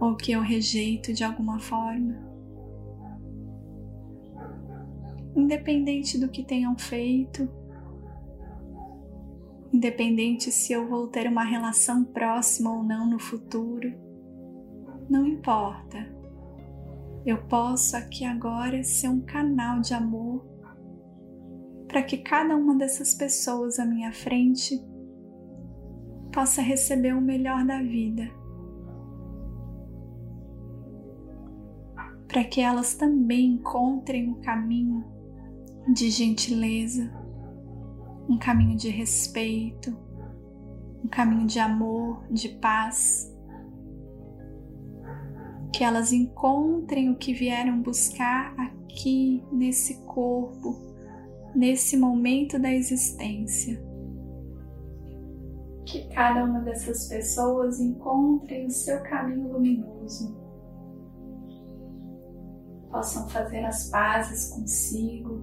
ou 0.00 0.16
que 0.16 0.32
eu 0.32 0.40
rejeito 0.40 1.12
de 1.12 1.22
alguma 1.22 1.60
forma. 1.60 2.26
Independente 5.36 6.18
do 6.18 6.30
que 6.30 6.42
tenham 6.42 6.76
feito, 6.76 7.46
independente 9.70 10.50
se 10.50 10.72
eu 10.72 10.88
vou 10.88 11.06
ter 11.06 11.28
uma 11.28 11.44
relação 11.44 12.02
próxima 12.02 12.74
ou 12.74 12.82
não 12.82 13.06
no 13.06 13.18
futuro, 13.18 13.92
não 15.08 15.26
importa. 15.26 15.98
Eu 17.26 17.44
posso 17.44 17.94
aqui 17.94 18.24
agora 18.24 18.82
ser 18.82 19.08
um 19.08 19.20
canal 19.20 19.80
de 19.80 19.92
amor 19.92 20.57
para 21.88 22.02
que 22.02 22.18
cada 22.18 22.54
uma 22.54 22.76
dessas 22.76 23.14
pessoas 23.14 23.78
à 23.78 23.86
minha 23.86 24.12
frente 24.12 24.78
possa 26.32 26.60
receber 26.60 27.14
o 27.14 27.20
melhor 27.20 27.64
da 27.64 27.82
vida. 27.82 28.30
Para 32.28 32.44
que 32.44 32.60
elas 32.60 32.94
também 32.94 33.54
encontrem 33.54 34.28
um 34.28 34.40
caminho 34.42 35.02
de 35.90 36.10
gentileza, 36.10 37.10
um 38.28 38.38
caminho 38.38 38.76
de 38.76 38.90
respeito, 38.90 39.96
um 41.02 41.08
caminho 41.08 41.46
de 41.46 41.58
amor, 41.58 42.22
de 42.30 42.50
paz. 42.50 43.34
Que 45.72 45.82
elas 45.82 46.12
encontrem 46.12 47.10
o 47.10 47.16
que 47.16 47.32
vieram 47.32 47.80
buscar 47.80 48.54
aqui 48.58 49.42
nesse 49.50 50.02
corpo 50.04 50.87
nesse 51.58 51.96
momento 51.96 52.56
da 52.56 52.72
existência. 52.72 53.82
Que 55.84 56.06
cada 56.14 56.44
uma 56.44 56.60
dessas 56.60 57.08
pessoas 57.08 57.80
encontre 57.80 58.64
o 58.64 58.70
seu 58.70 59.02
caminho 59.02 59.54
luminoso, 59.54 60.36
possam 62.88 63.28
fazer 63.28 63.64
as 63.64 63.90
pazes 63.90 64.50
consigo, 64.50 65.42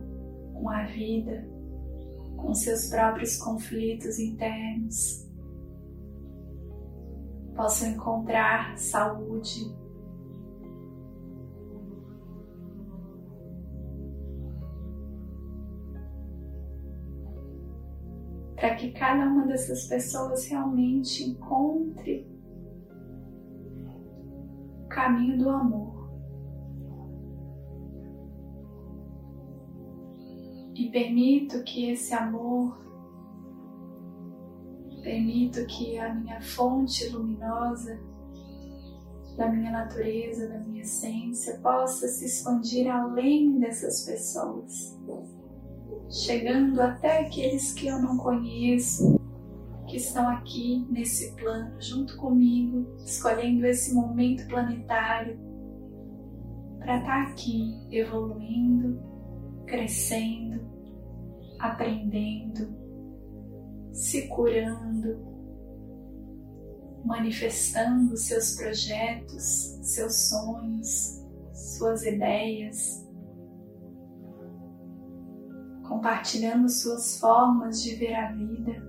com 0.54 0.69
a 0.69 0.86
vida, 0.86 1.45
com 2.38 2.54
seus 2.56 2.88
próprios 2.88 3.36
conflitos 3.36 4.17
internos, 4.17 5.28
possam 7.58 7.89
encontrar 7.89 8.78
saúde, 8.78 9.69
para 18.65 18.73
que 18.78 18.91
cada 18.93 19.28
uma 19.28 19.45
dessas 19.45 19.86
pessoas 19.86 20.47
realmente 20.47 21.23
encontre 21.23 22.28
o 24.84 24.88
caminho 24.88 25.38
do 25.38 25.49
amor. 25.51 26.10
E 30.73 30.89
permito 30.89 31.63
que 31.63 31.91
esse 31.91 32.12
amor, 32.15 32.75
permito 35.04 35.63
que 35.67 35.99
a 35.99 36.12
minha 36.15 36.41
fonte 36.41 37.08
luminosa 37.10 37.99
da 39.38 39.47
minha 39.47 39.69
natureza, 39.69 40.49
da 40.49 40.58
minha 40.58 40.82
essência, 40.82 41.60
possa 41.60 42.08
se 42.08 42.25
expandir 42.25 42.91
além 42.91 43.60
dessas 43.60 44.04
pessoas 44.04 44.97
chegando 46.09 46.81
até 46.81 47.19
aqueles 47.19 47.73
que 47.73 47.87
eu 47.87 48.01
não 48.01 48.17
conheço, 48.17 49.19
que 49.87 49.97
estão 49.97 50.27
aqui 50.29 50.85
nesse 50.89 51.35
plano 51.35 51.79
junto 51.79 52.17
comigo, 52.17 52.95
escolhendo 53.05 53.65
esse 53.65 53.93
momento 53.93 54.47
planetário 54.47 55.37
para 56.79 56.99
estar 56.99 57.25
tá 57.25 57.31
aqui 57.31 57.75
evoluindo, 57.91 58.99
crescendo, 59.65 60.61
aprendendo, 61.59 62.75
se 63.91 64.27
curando, 64.27 65.35
manifestando 67.03 68.17
seus 68.17 68.55
projetos, 68.55 69.43
seus 69.83 70.29
sonhos, 70.29 71.23
suas 71.53 72.03
ideias, 72.03 73.04
compartilhando 75.95 76.67
suas 76.67 77.17
formas 77.19 77.81
de 77.81 77.95
ver 77.95 78.13
a 78.13 78.31
vida 78.34 78.84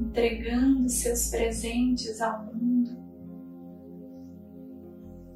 entregando 0.00 0.88
seus 0.88 1.28
presentes 1.28 2.20
ao 2.20 2.44
mundo, 2.46 2.90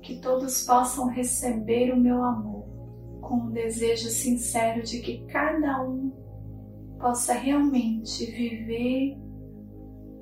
que 0.01 0.21
todos 0.21 0.64
possam 0.64 1.09
receber 1.09 1.93
o 1.93 2.01
meu 2.01 2.23
amor 2.23 2.64
com 3.21 3.35
um 3.35 3.51
desejo 3.51 4.09
sincero 4.09 4.83
de 4.83 5.01
que 5.01 5.27
cada 5.27 5.83
um 5.83 6.11
possa 6.99 7.35
realmente 7.35 8.25
viver 8.25 9.19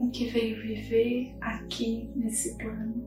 o 0.01 0.11
que 0.11 0.27
veio 0.31 0.61
viver 0.61 1.37
aqui 1.41 2.11
nesse 2.17 2.57
plano, 2.57 3.07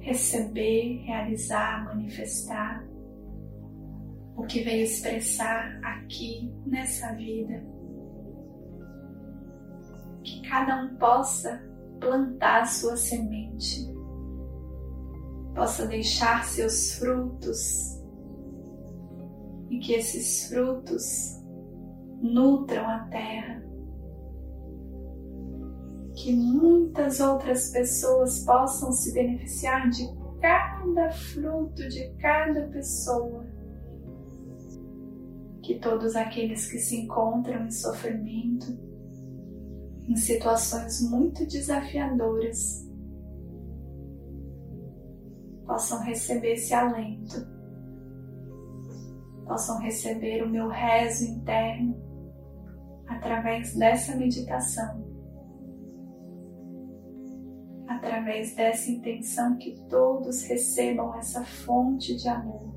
receber, 0.00 0.98
realizar, 1.04 1.86
manifestar 1.86 2.93
o 4.36 4.44
que 4.44 4.62
veio 4.62 4.84
expressar 4.84 5.80
aqui 5.82 6.52
nessa 6.66 7.12
vida 7.14 7.64
que 10.24 10.40
cada 10.48 10.82
um 10.82 10.96
possa 10.96 11.62
plantar 12.00 12.66
sua 12.66 12.96
semente, 12.96 13.86
possa 15.54 15.86
deixar 15.86 16.44
seus 16.44 16.94
frutos 16.94 18.02
e 19.70 19.78
que 19.78 19.92
esses 19.92 20.48
frutos 20.48 21.42
nutram 22.20 22.88
a 22.88 23.00
terra. 23.08 23.62
Que 26.16 26.32
muitas 26.32 27.20
outras 27.20 27.70
pessoas 27.70 28.44
possam 28.44 28.92
se 28.92 29.12
beneficiar 29.12 29.90
de 29.90 30.06
cada 30.40 31.10
fruto 31.10 31.88
de 31.88 32.14
cada 32.20 32.68
pessoa. 32.68 33.44
Que 35.64 35.78
todos 35.78 36.14
aqueles 36.14 36.70
que 36.70 36.78
se 36.78 36.94
encontram 36.94 37.64
em 37.64 37.70
sofrimento 37.70 38.66
em 40.06 40.14
situações 40.14 41.00
muito 41.08 41.46
desafiadoras 41.46 42.86
possam 45.64 46.02
receber 46.02 46.52
esse 46.52 46.74
alento, 46.74 47.46
possam 49.46 49.80
receber 49.80 50.42
o 50.42 50.50
meu 50.50 50.68
rezo 50.68 51.24
interno 51.24 51.96
através 53.06 53.74
dessa 53.74 54.14
meditação, 54.16 55.02
através 57.88 58.54
dessa 58.54 58.90
intenção 58.90 59.56
que 59.56 59.80
todos 59.88 60.42
recebam 60.42 61.14
essa 61.16 61.42
fonte 61.42 62.14
de 62.16 62.28
amor. 62.28 62.73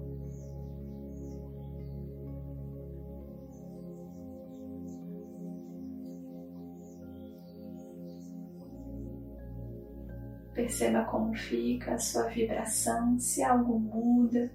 Perceba 10.57 11.05
como 11.05 11.35
fica 11.35 11.93
a 11.93 11.99
sua 11.99 12.29
vibração, 12.29 13.19
se 13.19 13.43
algo 13.43 13.77
muda. 13.77 14.51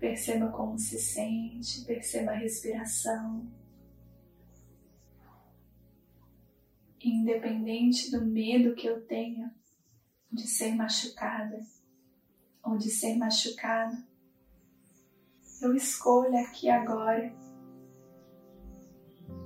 Perceba 0.00 0.50
como 0.50 0.76
se 0.76 0.98
sente, 0.98 1.84
perceba 1.84 2.32
a 2.32 2.34
respiração. 2.34 3.48
Independente 7.00 8.10
do 8.10 8.26
medo 8.26 8.74
que 8.74 8.88
eu 8.88 9.06
tenha 9.06 9.54
de 10.28 10.48
ser 10.48 10.74
machucada 10.74 11.60
ou 12.60 12.76
de 12.76 12.90
ser 12.90 13.16
machucado, 13.18 13.96
eu 15.60 15.76
escolho 15.76 16.36
aqui 16.38 16.68
agora 16.68 17.32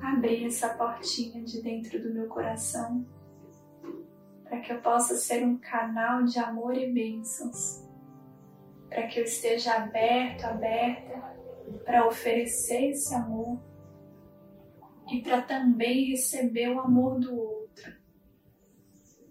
abrir 0.01 0.46
essa 0.46 0.70
portinha 0.70 1.42
de 1.42 1.62
dentro 1.62 2.03
do 2.03 2.12
meu 2.12 2.29
coração 2.29 3.07
para 4.49 4.61
que 4.61 4.72
eu 4.72 4.81
possa 4.81 5.16
ser 5.16 5.44
um 5.44 5.59
canal 5.59 6.25
de 6.25 6.38
amor 6.38 6.77
e 6.77 6.90
bênçãos, 6.92 7.85
para 8.88 9.07
que 9.09 9.18
eu 9.18 9.25
esteja 9.25 9.75
aberto, 9.75 10.44
aberta 10.44 11.37
para 11.85 12.07
oferecer 12.07 12.90
esse 12.90 13.14
amor 13.14 13.61
e 15.11 15.20
para 15.20 15.42
também 15.42 16.11
receber 16.11 16.68
o 16.70 16.81
amor 16.81 17.18
do 17.18 17.37
outro, 17.37 17.92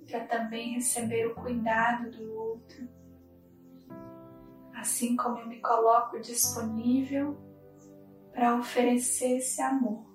para 0.05 0.25
também 0.25 0.73
receber 0.73 1.27
o 1.27 1.35
cuidado 1.35 2.11
do 2.11 2.33
outro. 2.33 2.87
Assim 4.73 5.15
como 5.15 5.39
eu 5.39 5.47
me 5.47 5.61
coloco 5.61 6.19
disponível 6.19 7.37
para 8.31 8.55
oferecer 8.55 9.37
esse 9.37 9.61
amor. 9.61 10.14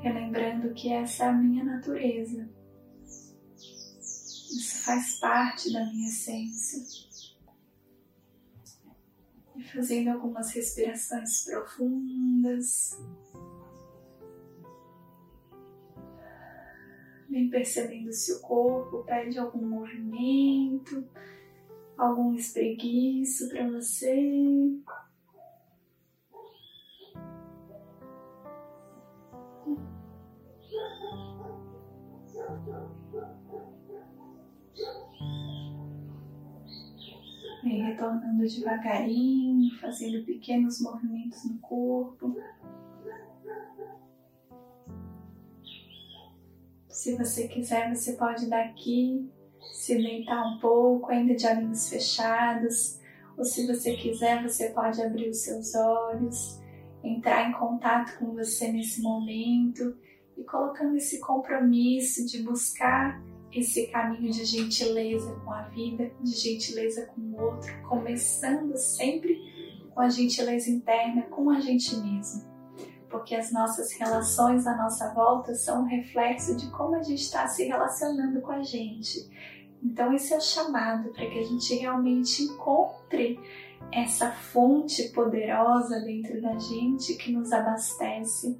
Relembrando 0.00 0.74
que 0.74 0.92
essa 0.92 1.24
é 1.24 1.28
a 1.28 1.32
minha 1.32 1.64
natureza. 1.64 2.48
Isso 3.54 4.82
faz 4.84 5.18
parte 5.18 5.72
da 5.72 5.84
minha 5.86 6.08
essência. 6.08 6.80
E 9.56 9.64
fazendo 9.64 10.10
algumas 10.10 10.50
respirações 10.52 11.44
profundas. 11.44 12.98
Vem 17.28 17.50
percebendo 17.50 18.12
se 18.12 18.32
o 18.32 18.40
corpo 18.40 19.02
pede 19.04 19.38
algum 19.38 19.66
movimento, 19.66 21.06
algum 21.98 22.34
espreguiço 22.34 23.48
para 23.48 23.68
você. 23.68 24.14
Retornando 37.68 38.42
devagarinho, 38.42 39.76
fazendo 39.80 40.24
pequenos 40.24 40.80
movimentos 40.80 41.44
no 41.44 41.58
corpo. 41.58 42.36
Se 46.88 47.16
você 47.16 47.48
quiser, 47.48 47.92
você 47.94 48.12
pode 48.12 48.48
daqui 48.48 49.28
se 49.72 49.96
deitar 49.96 50.46
um 50.46 50.58
pouco, 50.58 51.10
ainda 51.10 51.34
de 51.34 51.46
olhos 51.46 51.88
fechados. 51.90 53.00
Ou 53.36 53.44
se 53.44 53.66
você 53.66 53.94
quiser, 53.96 54.42
você 54.42 54.70
pode 54.70 55.02
abrir 55.02 55.28
os 55.28 55.42
seus 55.42 55.74
olhos, 55.74 56.60
entrar 57.02 57.48
em 57.48 57.52
contato 57.52 58.18
com 58.18 58.32
você 58.32 58.70
nesse 58.70 59.02
momento 59.02 59.96
e 60.36 60.44
colocando 60.44 60.96
esse 60.96 61.20
compromisso 61.20 62.24
de 62.26 62.42
buscar 62.42 63.20
esse 63.56 63.86
caminho 63.86 64.30
de 64.30 64.44
gentileza 64.44 65.34
com 65.44 65.50
a 65.50 65.62
vida, 65.62 66.10
de 66.20 66.32
gentileza 66.32 67.06
com 67.06 67.20
o 67.20 67.40
outro, 67.40 67.72
começando 67.88 68.76
sempre 68.76 69.90
com 69.94 70.00
a 70.00 70.08
gentileza 70.08 70.70
interna 70.70 71.22
com 71.22 71.48
a 71.50 71.58
gente 71.58 71.96
mesmo. 71.96 72.44
Porque 73.08 73.34
as 73.34 73.50
nossas 73.52 73.92
relações 73.92 74.66
à 74.66 74.76
nossa 74.76 75.14
volta 75.14 75.54
são 75.54 75.82
um 75.82 75.86
reflexo 75.86 76.54
de 76.56 76.70
como 76.70 76.96
a 76.96 77.02
gente 77.02 77.22
está 77.22 77.46
se 77.46 77.64
relacionando 77.64 78.40
com 78.42 78.52
a 78.52 78.62
gente. 78.62 79.26
Então, 79.82 80.12
esse 80.12 80.34
é 80.34 80.36
o 80.36 80.40
chamado 80.40 81.10
para 81.12 81.26
que 81.26 81.38
a 81.38 81.42
gente 81.42 81.74
realmente 81.76 82.42
encontre 82.42 83.40
essa 83.92 84.30
fonte 84.32 85.10
poderosa 85.10 86.00
dentro 86.00 86.42
da 86.42 86.58
gente 86.58 87.14
que 87.14 87.32
nos 87.32 87.52
abastece, 87.52 88.58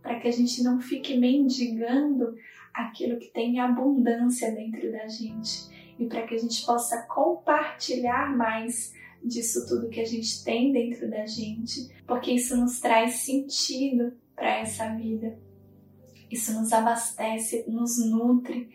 para 0.00 0.18
que 0.18 0.26
a 0.26 0.32
gente 0.32 0.62
não 0.62 0.80
fique 0.80 1.16
mendigando 1.16 2.34
aquilo 2.74 3.18
que 3.18 3.28
tem 3.28 3.60
abundância 3.60 4.50
dentro 4.52 4.90
da 4.90 5.06
gente 5.08 5.70
e 5.98 6.06
para 6.06 6.22
que 6.26 6.34
a 6.34 6.38
gente 6.38 6.64
possa 6.64 7.02
compartilhar 7.02 8.34
mais 8.36 8.92
disso 9.22 9.66
tudo 9.66 9.88
que 9.88 10.00
a 10.00 10.06
gente 10.06 10.42
tem 10.42 10.72
dentro 10.72 11.08
da 11.08 11.26
gente, 11.26 11.88
porque 12.06 12.32
isso 12.32 12.56
nos 12.56 12.80
traz 12.80 13.20
sentido 13.20 14.12
para 14.34 14.58
essa 14.58 14.88
vida. 14.94 15.38
Isso 16.30 16.52
nos 16.58 16.72
abastece, 16.72 17.64
nos 17.68 17.98
nutre 17.98 18.70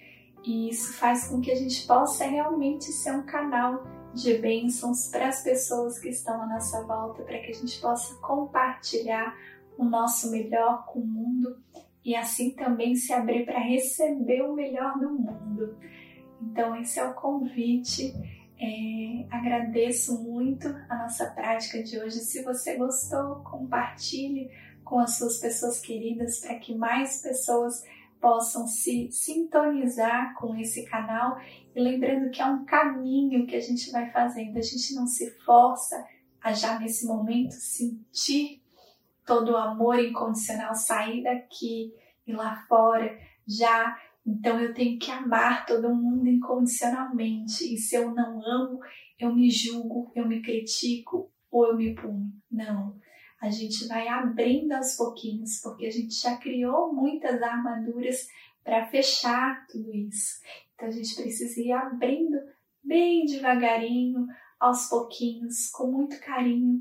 E 0.46 0.70
isso 0.70 0.94
faz 0.94 1.28
com 1.28 1.42
que 1.42 1.52
a 1.52 1.56
gente 1.56 1.86
possa 1.86 2.24
realmente 2.26 2.86
ser 2.86 3.12
um 3.12 3.24
canal 3.24 3.84
de 4.14 4.38
bênçãos 4.38 5.10
para 5.10 5.28
as 5.28 5.44
pessoas 5.44 6.00
que 6.00 6.10
estão 6.10 6.42
à 6.42 6.46
nossa 6.46 6.84
volta, 6.86 7.24
para 7.24 7.40
que 7.40 7.52
a 7.52 7.54
gente 7.54 7.80
possa 7.82 8.16
compartilhar 8.22 9.36
o 9.78 9.84
nosso 9.84 10.32
melhor 10.32 10.86
com 10.86 11.00
o 11.00 11.06
mundo 11.06 11.58
e 12.08 12.16
assim 12.16 12.52
também 12.52 12.96
se 12.96 13.12
abrir 13.12 13.46
para 13.46 13.60
receber 13.60 14.42
o 14.42 14.54
melhor 14.54 14.98
do 14.98 15.10
mundo. 15.10 15.78
Então, 16.42 16.74
esse 16.78 16.98
é 17.02 17.04
o 17.04 17.14
convite. 17.14 18.14
É, 18.58 19.28
agradeço 19.30 20.24
muito 20.24 20.70
a 20.90 21.00
nossa 21.00 21.26
prática 21.32 21.84
de 21.84 22.00
hoje. 22.00 22.20
Se 22.20 22.44
você 22.44 22.78
gostou, 22.78 23.44
compartilhe 23.44 24.50
com 24.86 25.00
as 25.00 25.18
suas 25.18 25.38
pessoas 25.40 25.82
queridas 25.82 26.40
para 26.40 26.58
que 26.58 26.74
mais 26.74 27.22
pessoas 27.22 27.84
possam 28.22 28.68
se 28.68 29.12
sintonizar 29.12 30.34
com 30.36 30.56
esse 30.56 30.86
canal. 30.86 31.38
E 31.76 31.82
lembrando 31.82 32.32
que 32.32 32.42
é 32.42 32.46
um 32.46 32.64
caminho 32.64 33.46
que 33.46 33.56
a 33.58 33.62
gente 33.62 33.92
vai 33.92 34.10
fazendo, 34.12 34.58
a 34.58 34.62
gente 34.62 34.96
não 34.96 35.08
se 35.08 35.30
força 35.42 36.08
a 36.42 36.54
já 36.54 36.80
nesse 36.80 37.06
momento 37.06 37.52
sentir 37.52 38.62
todo 39.28 39.52
o 39.52 39.58
amor 39.58 40.00
incondicional 40.00 40.74
sair 40.74 41.22
daqui 41.22 41.94
e 42.26 42.34
lá 42.34 42.66
fora 42.68 43.16
já. 43.48 43.96
Então 44.26 44.60
eu 44.60 44.74
tenho 44.74 44.98
que 44.98 45.12
amar 45.12 45.66
todo 45.66 45.94
mundo 45.94 46.28
incondicionalmente. 46.28 47.74
E 47.74 47.78
se 47.78 47.96
eu 47.96 48.12
não 48.16 48.42
amo, 48.44 48.80
eu 49.20 49.36
me 49.36 49.52
julgo, 49.52 50.12
eu 50.16 50.28
me 50.28 50.42
critico 50.42 51.32
ou 51.52 51.68
eu 51.68 51.78
me 51.78 51.94
punho. 51.94 52.32
Não. 52.50 52.98
A 53.40 53.50
gente 53.52 53.88
vai 53.88 54.08
abrindo 54.08 54.72
aos 54.72 54.96
pouquinhos, 54.96 55.60
porque 55.62 55.86
a 55.86 55.92
gente 55.92 56.16
já 56.16 56.36
criou 56.38 56.92
muitas 56.92 57.40
armaduras 57.42 58.28
para 58.64 58.88
fechar 58.88 59.68
tudo 59.68 59.94
isso. 59.94 60.42
Então 60.74 60.88
a 60.88 60.92
gente 60.92 61.16
precisa 61.16 61.62
ir 61.62 61.72
abrindo 61.72 62.38
bem 62.84 63.26
devagarinho, 63.26 64.26
aos 64.60 64.90
pouquinhos, 64.90 65.70
com 65.70 65.92
muito 65.92 66.20
carinho, 66.20 66.80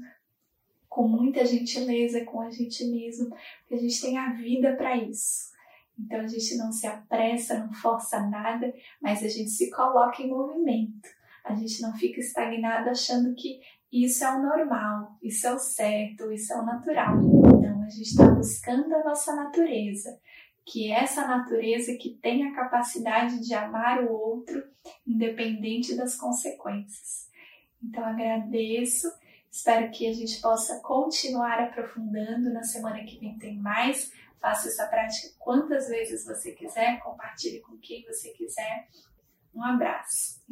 com 0.96 1.06
muita 1.06 1.44
gentileza 1.44 2.24
com 2.24 2.40
a 2.40 2.48
gente 2.48 2.82
mesmo, 2.86 3.28
porque 3.28 3.74
a 3.74 3.76
gente 3.76 4.00
tem 4.00 4.16
a 4.16 4.32
vida 4.32 4.74
para 4.76 4.96
isso. 4.96 5.50
Então 5.98 6.20
a 6.20 6.26
gente 6.26 6.56
não 6.56 6.72
se 6.72 6.86
apressa, 6.86 7.58
não 7.58 7.70
força 7.70 8.18
nada, 8.30 8.72
mas 8.98 9.22
a 9.22 9.28
gente 9.28 9.50
se 9.50 9.70
coloca 9.70 10.22
em 10.22 10.30
movimento. 10.30 11.06
A 11.44 11.54
gente 11.54 11.82
não 11.82 11.94
fica 11.94 12.18
estagnado 12.18 12.88
achando 12.88 13.34
que 13.34 13.60
isso 13.92 14.24
é 14.24 14.36
o 14.36 14.42
normal, 14.42 15.18
isso 15.22 15.46
é 15.46 15.52
o 15.52 15.58
certo, 15.58 16.32
isso 16.32 16.54
é 16.54 16.62
o 16.62 16.64
natural. 16.64 17.18
Então 17.20 17.82
a 17.82 17.90
gente 17.90 18.08
está 18.08 18.30
buscando 18.30 18.94
a 18.94 19.04
nossa 19.04 19.36
natureza, 19.36 20.18
que 20.64 20.90
é 20.90 21.02
essa 21.02 21.28
natureza 21.28 21.94
que 21.98 22.14
tem 22.22 22.48
a 22.48 22.54
capacidade 22.54 23.46
de 23.46 23.52
amar 23.52 24.02
o 24.02 24.10
outro, 24.10 24.64
independente 25.06 25.94
das 25.94 26.16
consequências. 26.16 27.28
Então 27.82 28.02
agradeço 28.02 29.08
Espero 29.56 29.90
que 29.90 30.06
a 30.06 30.12
gente 30.12 30.38
possa 30.42 30.80
continuar 30.80 31.58
aprofundando. 31.58 32.52
Na 32.52 32.62
semana 32.62 33.02
que 33.04 33.18
vem 33.18 33.38
tem 33.38 33.56
mais. 33.56 34.12
Faça 34.38 34.68
essa 34.68 34.86
prática 34.86 35.34
quantas 35.38 35.88
vezes 35.88 36.26
você 36.26 36.52
quiser, 36.52 37.00
compartilhe 37.00 37.60
com 37.60 37.78
quem 37.78 38.04
você 38.04 38.32
quiser. 38.32 38.86
Um 39.54 39.64
abraço. 39.64 40.42